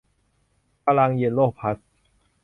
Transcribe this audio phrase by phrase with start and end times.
[0.85, 1.77] พลัง "เยลโลพลัส"